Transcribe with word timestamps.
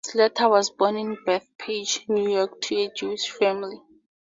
Slater 0.03 0.49
was 0.49 0.71
born 0.71 0.97
in 0.97 1.15
Bethpage, 1.27 2.09
New 2.09 2.27
York 2.27 2.59
to 2.61 2.75
a 2.75 2.89
Jewish 2.91 3.29
family. 3.29 3.83